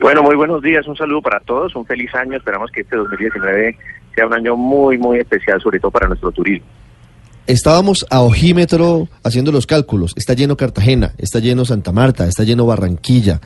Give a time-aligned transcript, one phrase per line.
[0.00, 3.76] Bueno, muy buenos días, un saludo para todos, un feliz año, esperamos que este 2019
[4.14, 6.66] sea un año muy, muy especial, sobre todo para nuestro turismo.
[7.46, 12.64] Estábamos a ojímetro haciendo los cálculos, está lleno Cartagena, está lleno Santa Marta, está lleno
[12.64, 13.42] Barranquilla,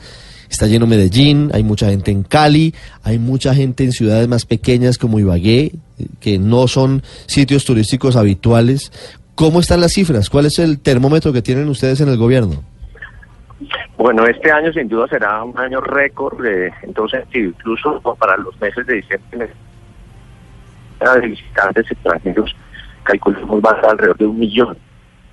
[0.49, 4.97] está lleno Medellín, hay mucha gente en Cali, hay mucha gente en ciudades más pequeñas
[4.97, 5.73] como Ibagué,
[6.21, 8.93] que no son sitios turísticos habituales.
[9.35, 10.29] ¿Cómo están las cifras?
[10.29, 12.63] ¿Cuál es el termómetro que tienen ustedes en el gobierno?
[13.97, 18.85] Bueno, este año sin duda será un año récord, de, entonces incluso para los meses
[18.85, 19.49] de diciembre
[20.99, 22.55] de visitantes extranjeros
[23.03, 24.77] calculamos va a estar alrededor de un millón.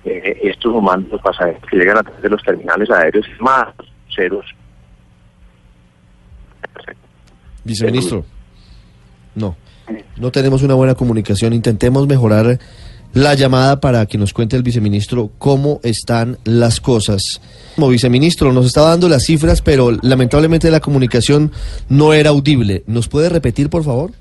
[0.05, 3.67] Eh, estos humanos los pasajeros que llegan a través de los terminales aéreos más
[4.13, 4.45] ceros.
[7.63, 8.25] Viceministro,
[9.35, 9.55] no,
[10.17, 11.53] no tenemos una buena comunicación.
[11.53, 12.59] Intentemos mejorar
[13.13, 17.41] la llamada para que nos cuente el viceministro cómo están las cosas.
[17.75, 21.51] Como viceministro, nos estaba dando las cifras, pero lamentablemente la comunicación
[21.89, 22.83] no era audible.
[22.87, 24.11] ¿Nos puede repetir, por favor?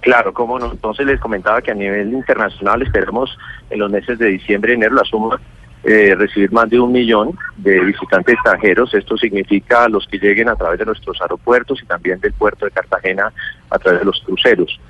[0.00, 0.70] Claro, como no.
[0.70, 3.36] Entonces les comentaba que a nivel internacional esperamos
[3.70, 5.40] en los meses de diciembre y enero la suma
[5.82, 8.92] eh, recibir más de un millón de visitantes extranjeros.
[8.92, 12.72] Esto significa los que lleguen a través de nuestros aeropuertos y también del puerto de
[12.72, 13.32] Cartagena
[13.70, 14.80] a través de los cruceros.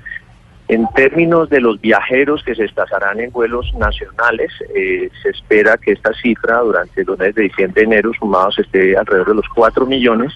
[0.69, 5.93] En términos de los viajeros que se desplazarán en vuelos nacionales, eh, se espera que
[5.93, 9.85] esta cifra durante los meses de diciembre y enero sumados esté alrededor de los 4
[9.85, 10.33] millones.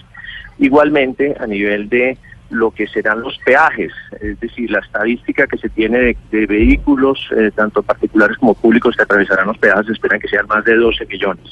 [0.58, 2.16] Igualmente, a nivel de
[2.48, 7.50] lo que serán los peajes, es decir, la estadística que se tiene de, vehículos, eh,
[7.54, 11.06] tanto particulares como públicos, que atravesarán los peajes, se esperan que sean más de 12
[11.06, 11.44] millones.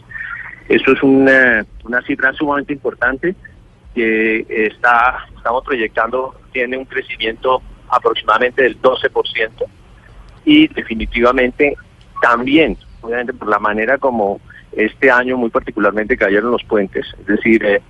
[0.71, 3.35] Esto es una, una cifra sumamente importante
[3.95, 9.51] que está, estamos proyectando, tiene un crecimiento aproximadamente del 12%
[10.45, 11.77] y definitivamente
[12.23, 14.41] también, obviamente por la manera como
[14.73, 17.83] este año muy particularmente cayeron los puentes, es decir, eh,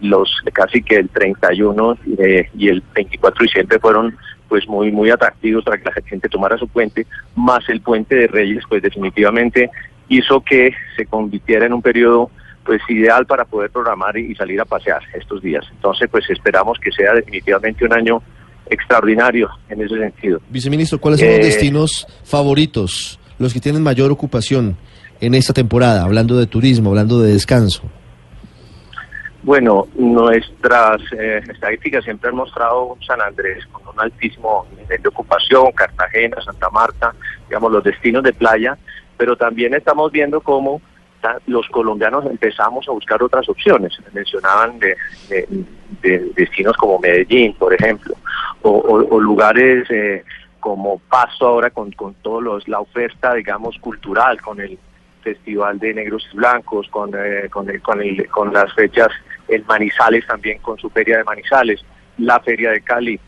[0.00, 4.16] los casi que el 31 eh, y el 24 de diciembre fueron
[4.48, 8.26] pues muy muy atractivos para que la gente tomara su puente, más el puente de
[8.26, 9.70] Reyes pues definitivamente
[10.08, 12.30] hizo que se convirtiera en un periodo
[12.64, 15.66] pues ideal para poder programar y salir a pasear estos días.
[15.70, 18.22] Entonces pues esperamos que sea definitivamente un año
[18.70, 20.40] extraordinario en ese sentido.
[20.48, 24.76] Viceministro, ¿cuáles son los eh, destinos favoritos, los que tienen mayor ocupación
[25.20, 27.82] en esta temporada, hablando de turismo, hablando de descanso?
[29.42, 35.72] Bueno, nuestras eh, estadísticas siempre han mostrado San Andrés con un altísimo nivel de ocupación,
[35.72, 37.14] Cartagena, Santa Marta,
[37.48, 38.76] digamos los destinos de playa,
[39.16, 40.80] pero también estamos viendo cómo
[41.46, 43.92] los colombianos empezamos a buscar otras opciones.
[44.12, 44.96] Mencionaban de,
[46.34, 48.14] destinos como Medellín, por ejemplo,
[48.62, 50.24] o, lugares eh,
[50.58, 54.78] como Pasto ahora con, con todos la oferta, digamos, cultural, con el
[55.22, 59.08] Festival de Negros y Blancos, con, eh, con, el, con, el, con las fechas
[59.48, 61.84] en Manizales también, con su feria de Manizales,
[62.18, 63.18] la feria de Cali.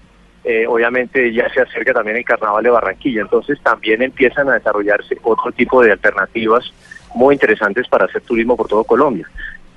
[0.45, 5.17] Eh, obviamente ya se acerca también el Carnaval de Barranquilla, entonces también empiezan a desarrollarse
[5.23, 6.73] otro tipo de alternativas
[7.15, 9.29] muy interesantes para hacer turismo por todo Colombia.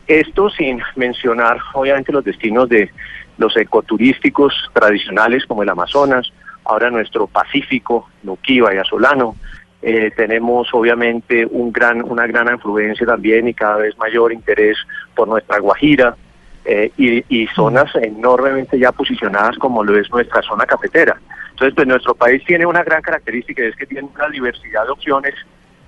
[0.07, 2.91] Esto sin mencionar, obviamente, los destinos de
[3.37, 6.31] los ecoturísticos tradicionales como el Amazonas,
[6.63, 9.35] ahora nuestro Pacífico, Nuquiba y Azolano.
[9.81, 14.77] Eh, tenemos obviamente un gran, una gran influencia también y cada vez mayor interés
[15.15, 16.15] por nuestra Guajira
[16.63, 21.19] eh, y, y, zonas enormemente ya posicionadas como lo es nuestra zona cafetera.
[21.51, 25.35] Entonces, pues nuestro país tiene una gran característica, es que tiene una diversidad de opciones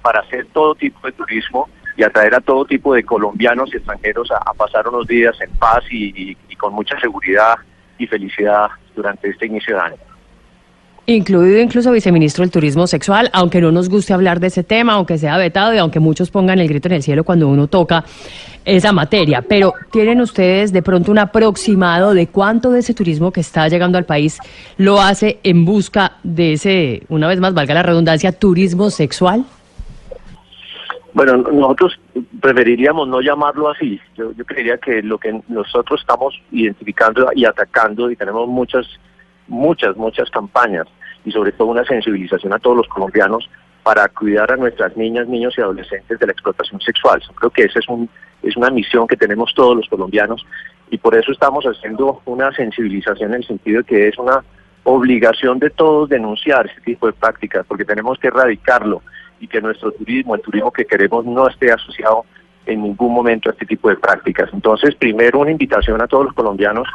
[0.04, 1.68] para hacer todo tipo de turismo
[1.98, 5.84] y atraer a todo tipo de colombianos y extranjeros a, pasar unos días en paz
[5.92, 7.56] y, con mucha seguridad
[7.98, 9.96] y felicidad durante este inicio de año.
[11.08, 15.18] Incluido incluso viceministro del Turismo Sexual, aunque no nos guste hablar de ese tema, aunque
[15.18, 18.04] sea vetado y aunque muchos pongan el grito en el cielo cuando uno toca
[18.66, 19.42] esa materia.
[19.42, 23.98] Pero ¿tienen ustedes de pronto un aproximado de cuánto de ese turismo que está llegando
[23.98, 24.38] al país
[24.78, 29.46] lo hace en busca de ese, una vez más, valga la redundancia, turismo sexual?
[31.18, 32.00] Bueno, nosotros
[32.40, 34.00] preferiríamos no llamarlo así.
[34.16, 38.86] Yo, creería que lo que nosotros estamos identificando y atacando, y tenemos muchas,
[39.48, 40.86] muchas, muchas campañas,
[41.26, 43.50] y sobre todo una sensibilización a todos los colombianos
[43.82, 47.20] para cuidar a nuestras niñas, niños y adolescentes de la explotación sexual.
[47.34, 48.08] Creo que esa es, un,
[48.44, 50.46] es una misión que tenemos todos los colombianos
[50.92, 54.44] y por eso estamos haciendo una sensibilización en el sentido de que es una
[54.84, 59.02] obligación de todos denunciar este tipo de prácticas, porque tenemos que erradicarlo
[59.40, 62.26] y que nuestro turismo, el turismo que queremos, no esté asociado
[62.66, 64.50] en ningún momento a este tipo de prácticas.
[64.54, 66.88] Entonces, primero una invitación a todos los colombianos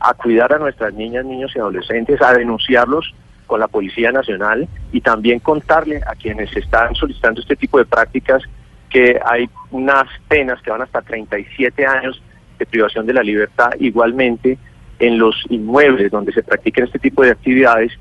[0.00, 3.14] a cuidar a nuestras niñas, niños y adolescentes, a denunciarlos
[3.46, 8.42] con la Policía Nacional y también contarle a quienes están solicitando este tipo de prácticas
[8.90, 12.22] que hay unas penas que van hasta 37 años
[12.58, 14.58] de privación de la libertad igualmente
[14.98, 17.92] en los inmuebles donde se practiquen este tipo de actividades,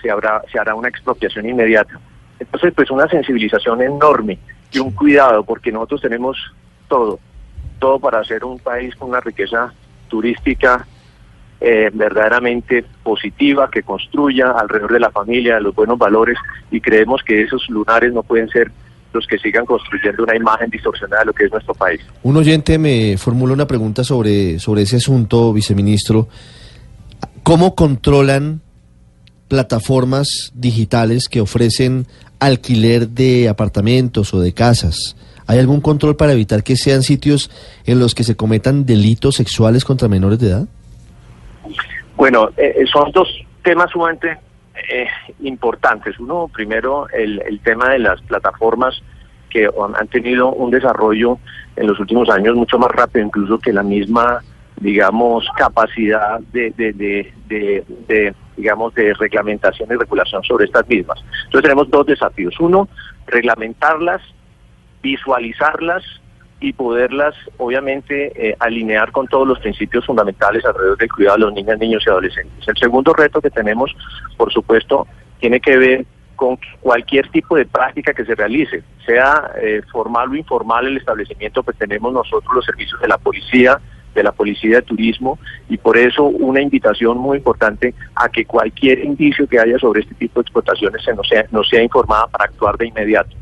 [0.00, 1.98] se, hará una expropiación inmediata.
[2.38, 4.38] Entonces, pues una sensibilización enorme
[4.72, 6.36] y un cuidado, porque nosotros tenemos
[6.88, 7.18] todo,
[7.78, 9.72] todo para hacer un país con una riqueza
[10.08, 10.86] turística
[11.60, 16.36] eh, verdaderamente positiva, que construya alrededor de la familia, de los buenos valores,
[16.70, 18.70] y creemos que esos lunares no pueden ser
[19.12, 22.00] los que sigan construyendo una imagen distorsionada de lo que es nuestro país.
[22.22, 26.28] Un oyente me formula una pregunta sobre, sobre ese asunto, viceministro.
[27.42, 28.60] ¿Cómo controlan
[29.48, 32.06] plataformas digitales que ofrecen
[32.40, 35.16] alquiler de apartamentos o de casas?
[35.46, 37.50] ¿Hay algún control para evitar que sean sitios
[37.84, 40.68] en los que se cometan delitos sexuales contra menores de edad?
[42.16, 43.28] Bueno, eh, son dos
[43.62, 44.38] temas sumamente
[44.90, 45.06] eh,
[45.40, 46.18] importantes.
[46.18, 49.00] Uno, primero, el, el tema de las plataformas
[49.50, 49.68] que
[49.98, 51.38] han tenido un desarrollo
[51.76, 54.42] en los últimos años mucho más rápido incluso que la misma,
[54.80, 57.32] digamos, capacidad de, de, de,
[58.06, 61.22] de, digamos, de reglamentación y regulación sobre estas mismas.
[61.44, 62.54] Entonces tenemos dos desafíos.
[62.60, 62.88] Uno,
[63.26, 64.22] reglamentarlas,
[65.02, 66.04] visualizarlas
[66.60, 71.54] y poderlas, obviamente, eh, alinear con todos los principios fundamentales alrededor del cuidado de los
[71.54, 72.68] niños, niños y adolescentes.
[72.68, 73.94] El segundo reto que tenemos,
[74.36, 75.06] por supuesto,
[75.38, 80.36] tiene que ver con cualquier tipo de práctica que se realice, sea eh, formal o
[80.36, 83.80] informal el establecimiento, pues tenemos nosotros los servicios de la policía,
[84.16, 89.04] de la policía de turismo, y por eso una invitación muy importante a que cualquier
[89.04, 92.46] indicio que haya sobre este tipo de explotaciones se nos sea, nos sea informada para
[92.46, 93.36] actuar de inmediato.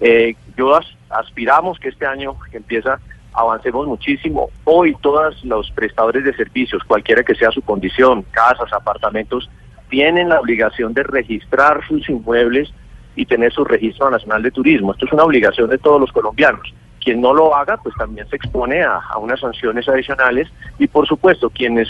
[0.00, 0.78] Eh, yo
[1.10, 2.98] aspiramos que este año que empieza
[3.32, 4.50] avancemos muchísimo.
[4.64, 9.48] Hoy todos los prestadores de servicios, cualquiera que sea su condición, casas, apartamentos,
[9.88, 12.72] tienen la obligación de registrar sus inmuebles
[13.14, 14.92] y tener su registro nacional de turismo.
[14.92, 16.72] Esto es una obligación de todos los colombianos.
[17.08, 20.46] Quien no lo haga, pues también se expone a, unas sanciones adicionales
[20.78, 21.88] y por supuesto quienes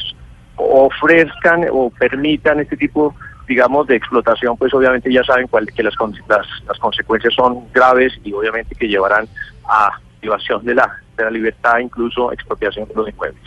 [0.55, 3.17] ofrezcan o permitan este tipo
[3.49, 5.95] digamos, de explotación, pues obviamente ya saben cuál, que las,
[6.29, 9.27] las, las, consecuencias son graves y obviamente que llevarán
[9.69, 13.43] a privación de la, de la libertad, incluso expropiación de los inmuebles.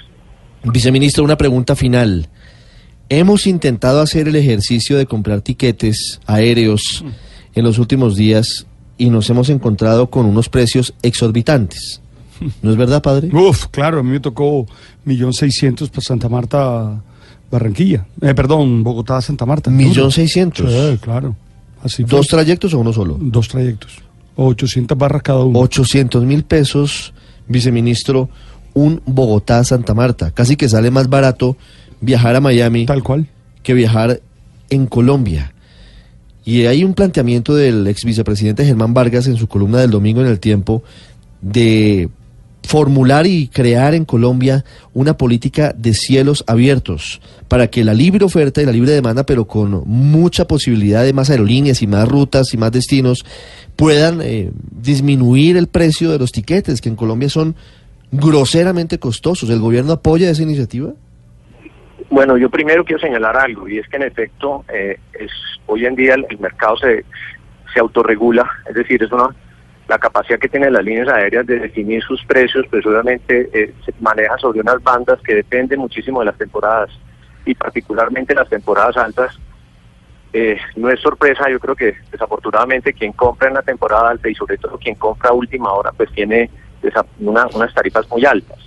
[0.63, 2.27] Viceministro, una pregunta final.
[3.07, 7.05] Hemos intentado hacer el ejercicio de comprar tiquetes aéreos
[7.55, 12.01] en los últimos días y nos hemos encontrado con unos precios exorbitantes.
[12.61, 13.29] ¿No es verdad, padre?
[13.33, 14.65] Uf, claro, a mí me tocó
[15.05, 17.01] millón seiscientos para Santa Marta
[17.51, 18.05] Barranquilla.
[18.21, 19.69] Eh, perdón, Bogotá, Santa Marta.
[19.69, 20.71] Millón seiscientos.
[20.71, 21.35] Sí, claro.
[21.83, 23.17] Así ¿Dos trayectos o uno solo?
[23.19, 23.99] Dos trayectos.
[24.35, 25.59] 800 barras cada uno.
[25.59, 27.13] 800 mil pesos,
[27.47, 28.29] viceministro,
[28.73, 30.31] un Bogotá Santa Marta.
[30.31, 31.57] Casi que sale más barato
[31.99, 32.85] viajar a Miami.
[32.85, 33.27] Tal cual.
[33.63, 34.21] Que viajar
[34.69, 35.53] en Colombia.
[36.43, 40.27] Y hay un planteamiento del ex vicepresidente Germán Vargas en su columna del domingo en
[40.27, 40.83] el tiempo
[41.41, 42.09] de
[42.63, 48.61] formular y crear en Colombia una política de cielos abiertos para que la libre oferta
[48.61, 52.57] y la libre demanda, pero con mucha posibilidad de más aerolíneas y más rutas y
[52.57, 53.25] más destinos,
[53.75, 57.55] puedan eh, disminuir el precio de los tiquetes, que en Colombia son
[58.11, 59.49] groseramente costosos.
[59.49, 60.93] ¿El gobierno apoya esa iniciativa?
[62.11, 65.31] Bueno, yo primero quiero señalar algo, y es que en efecto, eh, es
[65.65, 67.05] hoy en día el, mercado se,
[67.73, 69.29] se autorregula, es decir, es una
[69.87, 73.93] la capacidad que tienen las líneas aéreas de definir sus precios, pues obviamente eh, se
[74.01, 76.89] maneja sobre unas bandas que dependen muchísimo de las temporadas
[77.45, 79.39] y particularmente las temporadas altas.
[80.33, 84.35] Eh, no es sorpresa, yo creo que desafortunadamente quien compra en la temporada alta y
[84.35, 86.49] sobre todo quien compra a última hora, pues tiene
[87.19, 88.59] unas tarifas muy altas.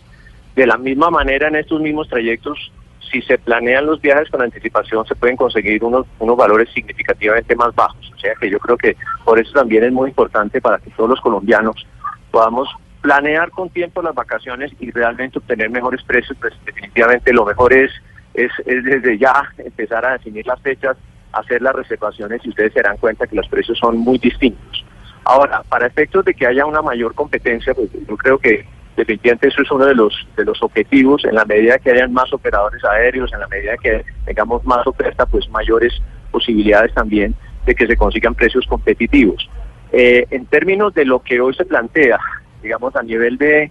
[0.56, 2.70] De la misma manera, en estos mismos trayectos,
[3.14, 7.72] si se planean los viajes con anticipación, se pueden conseguir unos, unos valores significativamente más
[7.72, 8.12] bajos.
[8.12, 11.10] O sea que yo creo que por eso también es muy importante para que todos
[11.10, 11.86] los colombianos
[12.32, 12.68] podamos
[13.02, 17.92] planear con tiempo las vacaciones y realmente obtener mejores precios, pues definitivamente lo mejor es,
[18.34, 20.96] es, desde ya empezar a definir las fechas,
[21.32, 24.84] hacer las reservaciones y ustedes se darán cuenta que los precios son muy distintos.
[25.24, 29.62] Ahora, para efectos de que haya una mayor competencia, pues yo creo que definitivamente eso
[29.62, 33.32] es uno de los de los objetivos en la medida que hayan más operadores aéreos
[33.32, 37.34] en la medida que tengamos más oferta pues mayores posibilidades también
[37.66, 39.48] de que se consigan precios competitivos
[39.92, 42.18] eh, en términos de lo que hoy se plantea
[42.62, 43.70] digamos a nivel de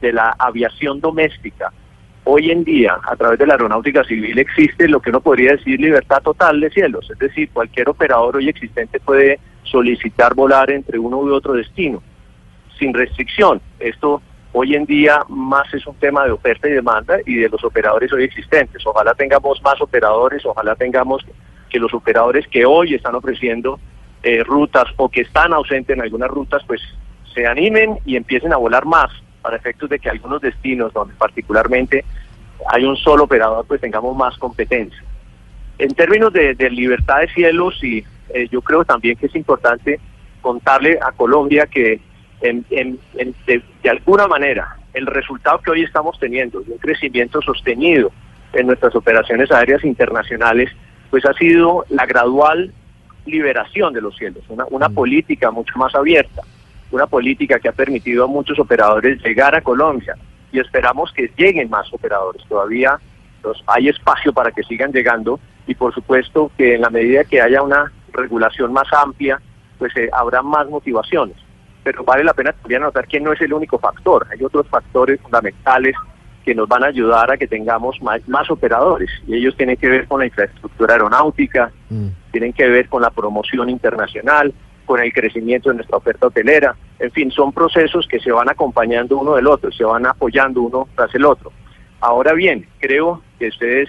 [0.00, 1.72] de la aviación doméstica
[2.24, 5.78] hoy en día, a través de la aeronáutica civil, existe lo que uno podría decir
[5.78, 7.08] libertad total de cielos.
[7.10, 12.02] Es decir, cualquier operador hoy existente puede solicitar volar entre uno u otro destino,
[12.78, 13.60] sin restricción.
[13.78, 14.22] Esto
[14.56, 18.12] hoy en día más es un tema de oferta y demanda y de los operadores
[18.12, 18.86] hoy existentes.
[18.86, 21.26] Ojalá tengamos más operadores, ojalá tengamos
[21.68, 23.80] que los operadores que hoy están ofreciendo
[24.22, 26.80] eh, rutas o que están ausentes en algunas rutas, pues
[27.34, 29.10] se animen y empiecen a volar más
[29.42, 32.04] para efectos de que algunos destinos donde particularmente
[32.70, 35.02] hay un solo operador, pues tengamos más competencia.
[35.78, 39.98] En términos de, libertad de cielos, y eh, yo creo también que es importante
[40.40, 42.00] contarle a Colombia que
[42.40, 42.64] en,
[43.46, 48.12] de, alguna manera el resultado que hoy estamos teniendo de un crecimiento sostenido
[48.52, 50.70] en nuestras operaciones aéreas internacionales,
[51.10, 52.72] pues ha sido la gradual
[53.26, 54.94] liberación de los cielos, una, una mm.
[54.94, 56.42] política mucho más abierta,
[56.90, 60.16] una política que ha permitido a muchos operadores llegar a Colombia
[60.52, 62.42] y esperamos que lleguen más operadores.
[62.48, 62.98] Todavía
[63.42, 67.40] los, hay espacio para que sigan llegando y por supuesto que en la medida que
[67.40, 69.40] haya una regulación más amplia,
[69.78, 71.36] pues eh, habrá más motivaciones.
[71.84, 75.20] Pero vale la pena también anotar que no es el único factor, hay otros factores
[75.20, 75.94] fundamentales
[76.44, 79.88] que nos van a ayudar a que tengamos más, más operadores y ellos tienen que
[79.88, 82.08] ver con la infraestructura aeronáutica, mm.
[82.32, 84.52] tienen que ver con la promoción internacional,
[84.84, 89.18] con el crecimiento de nuestra oferta hotelera, en fin, son procesos que se van acompañando
[89.18, 91.52] uno del otro, se van apoyando uno tras el otro.
[92.00, 93.88] Ahora bien, creo que ustedes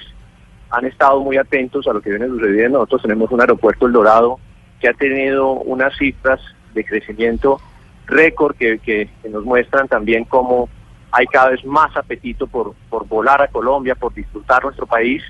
[0.69, 2.79] han estado muy atentos a lo que viene sucediendo.
[2.79, 4.39] Nosotros tenemos un aeropuerto El Dorado
[4.79, 6.39] que ha tenido unas cifras
[6.73, 7.59] de crecimiento
[8.07, 10.69] récord que, que, que nos muestran también cómo
[11.11, 15.23] hay cada vez más apetito por, por volar a Colombia, por disfrutar nuestro país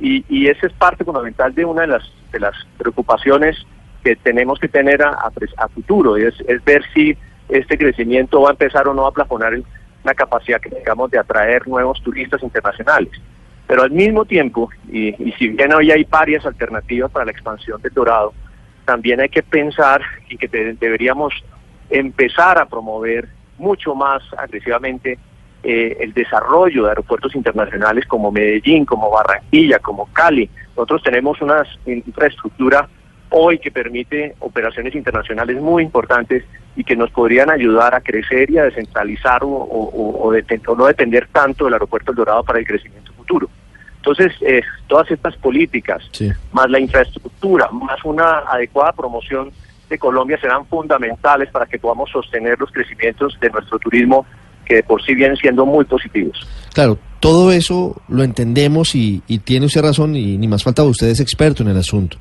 [0.00, 2.02] y, y esa es parte fundamental de una de las,
[2.32, 3.56] de las preocupaciones
[4.02, 7.16] que tenemos que tener a, a, futuro, es, es ver si
[7.48, 9.58] este crecimiento va a empezar o no a plafonar
[10.04, 13.10] la capacidad que tengamos de atraer nuevos turistas internacionales.
[13.66, 17.82] Pero al mismo tiempo, y, y si bien hoy hay varias alternativas para la expansión
[17.82, 18.32] del Dorado,
[18.84, 21.34] también hay que pensar y que deberíamos
[21.90, 23.28] empezar a promover
[23.58, 25.18] mucho más agresivamente
[25.62, 30.48] eh, el desarrollo de aeropuertos internacionales como Medellín, como Barranquilla, como Cali.
[30.76, 32.88] Nosotros tenemos una infraestructura
[33.30, 36.44] hoy que permite operaciones internacionales muy importantes
[36.76, 40.32] y que nos podrían ayudar a crecer y a descentralizar o, o,
[40.76, 43.48] no depender tanto del aeropuerto El Dorado para el crecimiento futuro.
[43.96, 46.08] Entonces, eh, todas estas políticas,
[46.52, 49.50] más la infraestructura, más una adecuada promoción
[49.88, 54.26] de Colombia serán fundamentales para que podamos sostener los crecimientos de nuestro turismo
[54.64, 56.46] que por sí vienen siendo muy positivos.
[56.74, 61.20] Claro, todo eso lo entendemos y, tiene usted razón y ni más falta usted es
[61.20, 62.18] experto en el asunto.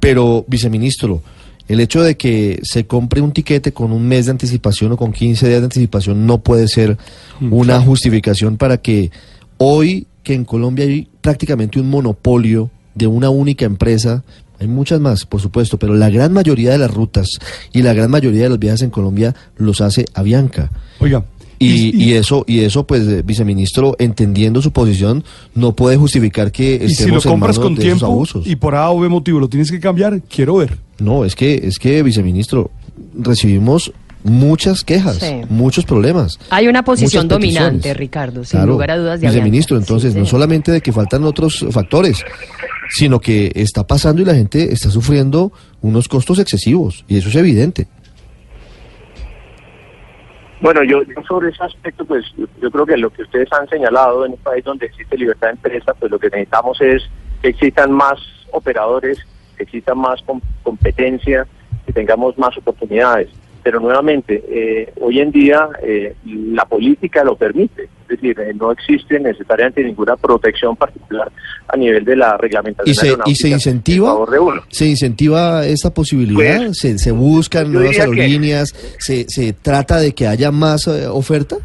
[0.00, 1.22] Pero, viceministro,
[1.68, 5.12] el hecho de que se compre un tiquete con un mes de anticipación o con
[5.12, 6.96] 15 días de anticipación no puede ser
[7.40, 9.10] mm, una justificación para que
[9.58, 14.24] hoy que en Colombia hay prácticamente un monopolio de una única empresa
[14.58, 17.38] hay muchas más, por supuesto, pero la gran mayoría de las rutas
[17.72, 20.70] y la gran mayoría de los viajes en Colombia los hace Avianca.
[21.00, 21.24] Oiga.
[21.58, 26.90] Y, eso, y eso, pues, eh, viceministro, entendiendo su posición, no puede justificar que estemos
[26.92, 28.46] y si lo compras con tiempo abusos.
[28.46, 30.76] y por A o B motivo lo tienes que cambiar, quiero ver.
[30.98, 32.70] No, es que, es que, viceministro,
[33.18, 33.90] recibimos
[34.22, 36.38] muchas quejas, muchos problemas.
[36.50, 39.20] Hay una posición dominante, Ricardo, sin lugar a dudas.
[39.20, 42.22] De viceministro, entonces, no solamente de que faltan otros factores,
[42.90, 45.52] sino que está pasando y la gente está sufriendo
[45.82, 47.86] unos costos excesivos, y eso es evidente.
[50.60, 54.32] Bueno, yo, sobre ese aspecto, pues yo creo que lo que ustedes han señalado en
[54.32, 57.02] un país donde existe libertad de empresa, pues lo que necesitamos es
[57.42, 58.18] que existan más
[58.52, 59.18] operadores,
[59.56, 60.24] que exista más
[60.62, 61.46] competencia,
[61.84, 63.28] que tengamos más oportunidades
[63.66, 68.72] pero nuevamente, eh, hoy en día eh, la política lo permite, es decir, eh, no
[68.72, 71.30] existe necesariamente ninguna protección particular
[71.68, 73.20] a nivel de la reglamentación.
[73.26, 74.14] ¿Y se, incentiva?
[74.68, 76.66] ¿Se incentiva esta posibilidad?
[76.66, 78.74] Pues, ¿Se, ¿Se, buscan nuevas aerolíneas?
[78.98, 81.56] ¿Se, ¿Se trata de que haya más oferta?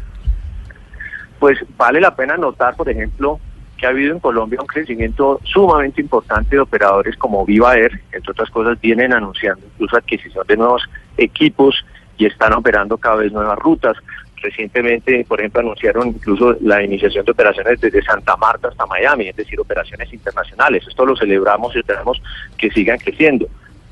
[1.38, 3.40] Pues vale la pena notar, por ejemplo,
[3.82, 8.30] que ha habido en Colombia un crecimiento sumamente importante de operadores como Viva Air, entre
[8.30, 10.82] otras cosas vienen anunciando incluso adquisición de nuevos
[11.16, 11.84] equipos
[12.16, 13.96] y están operando cada vez nuevas rutas.
[14.42, 19.36] Recientemente, por ejemplo, anunciaron incluso la iniciación de operaciones desde Santa Marta hasta Miami, es
[19.36, 20.84] decir, operaciones internacionales.
[20.88, 22.20] Esto lo celebramos y esperamos
[22.58, 23.46] que sigan creciendo.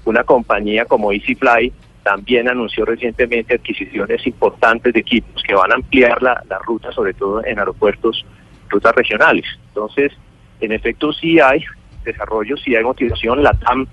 [0.04, 6.20] Una compañía como EasyFly también anunció recientemente adquisiciones importantes de equipos que van a ampliar
[6.20, 8.26] la, ruta, sobre todo en aeropuertos,
[8.68, 9.44] rutas regionales.
[9.68, 10.12] Entonces,
[10.60, 11.62] en efecto, sí hay
[12.04, 13.42] desarrollo, sí hay motivación.
[13.42, 13.86] La TAM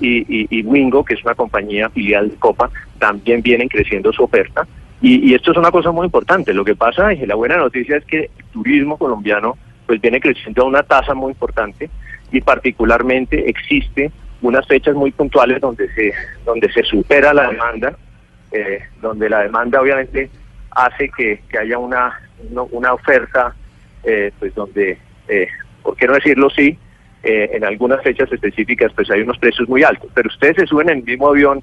[0.00, 4.66] y, Wingo, que es una compañía filial de Copa, también vienen creciendo su oferta.
[5.02, 6.54] Y, esto es una cosa muy importante.
[6.54, 10.66] Lo que pasa y la buena noticia es que turismo colombiano pues viene creciendo a
[10.66, 11.90] una tasa muy importante
[12.30, 17.96] y particularmente existe unas fechas muy puntuales donde se donde se supera la demanda,
[18.52, 20.30] eh, donde la demanda obviamente
[20.70, 22.20] hace que, que haya una
[22.70, 23.54] una oferta,
[24.04, 25.48] eh, pues donde, eh,
[25.82, 26.78] ¿por qué no decirlo sí?
[27.24, 30.90] Eh, en algunas fechas específicas pues hay unos precios muy altos, pero ustedes se suben
[30.90, 31.62] en el mismo avión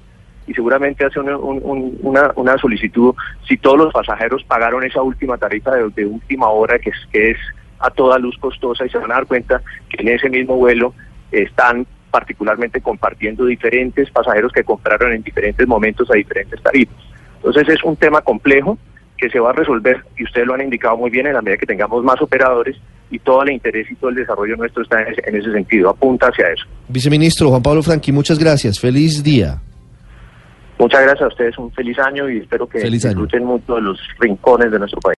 [0.50, 3.14] y seguramente hacen una, una, solicitud
[3.46, 7.38] si todos los pasajeros pagaron esa última tarifa de, última hora que es, que es
[7.78, 10.92] a toda luz costosa y se van a dar cuenta que en ese mismo vuelo
[11.30, 16.96] están particularmente compartiendo diferentes pasajeros que compraron en diferentes momentos a diferentes tarifas.
[17.36, 18.76] Entonces es un tema complejo
[19.16, 21.58] que se va a resolver, y ustedes lo han indicado muy bien, en la medida
[21.58, 22.76] que tengamos más operadores
[23.08, 26.48] y todo el interés y todo el desarrollo nuestro está en ese sentido, apunta hacia
[26.48, 26.64] eso.
[26.88, 29.60] Viceministro Juan Pablo Franqui, muchas gracias, feliz día.
[30.80, 34.72] Muchas gracias a ustedes, un feliz año y espero que disfruten mucho de los rincones
[34.72, 35.08] de nuestro país.